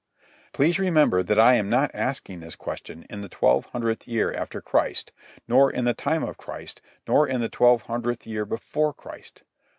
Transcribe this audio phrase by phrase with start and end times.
[0.51, 4.59] Please remember that I am not asking this question in the twelve hundredth year after
[4.59, 5.11] Christ,
[5.47, 9.43] nor in the time of Christ, nor in the twelve hundredth year before Christ.